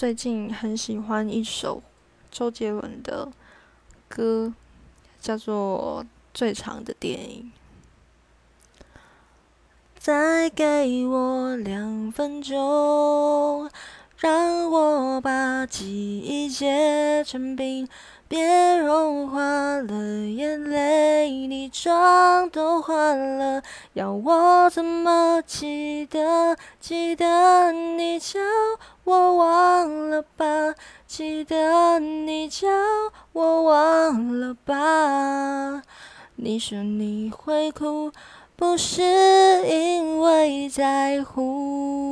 [0.00, 1.82] 最近很喜欢一首
[2.30, 3.30] 周杰伦的
[4.08, 4.50] 歌，
[5.20, 7.52] 叫做《最长的电影》。
[9.98, 13.70] 再给我两分钟，
[14.16, 17.86] 让我把记忆结成冰，
[18.26, 19.42] 别融化
[19.82, 23.62] 了眼泪，你妆都花了，
[23.92, 26.56] 要我怎么记得？
[26.80, 28.40] 记得你叫
[29.04, 30.74] 我忘了吧，
[31.06, 32.68] 记得你叫
[33.32, 35.82] 我忘了吧。
[36.36, 38.12] 你说你会哭。
[38.56, 39.00] 不是
[39.66, 42.09] 因为在乎。